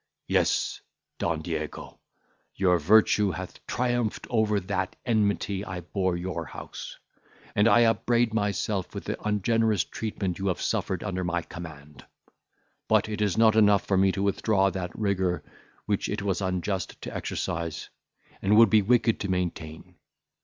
Yes, 0.25 0.81
Don 1.19 1.43
Diego, 1.43 1.99
your 2.55 2.79
virtue 2.79 3.29
hath 3.29 3.63
triumphed 3.67 4.25
over 4.31 4.59
that 4.59 4.95
enmity 5.05 5.63
I 5.63 5.81
bore 5.81 6.17
your 6.17 6.43
house, 6.45 6.97
and 7.55 7.67
I 7.67 7.81
upbraid 7.83 8.33
myself 8.33 8.95
with 8.95 9.03
the 9.03 9.21
ungenerous 9.21 9.83
treatment 9.83 10.39
you 10.39 10.47
have 10.47 10.59
suffered 10.59 11.03
under 11.03 11.23
my 11.23 11.43
command. 11.43 12.03
But 12.87 13.09
it 13.09 13.21
is 13.21 13.37
not 13.37 13.55
enough 13.55 13.85
for 13.85 13.95
me 13.95 14.11
to 14.13 14.23
withdraw 14.23 14.71
that 14.71 14.89
rigour 14.97 15.43
which 15.85 16.09
it 16.09 16.23
was 16.23 16.41
unjust 16.41 16.99
to 17.03 17.15
exercise, 17.15 17.89
and 18.41 18.57
would 18.57 18.71
be 18.71 18.81
wicked 18.81 19.19
to 19.19 19.29
maintain. 19.29 19.93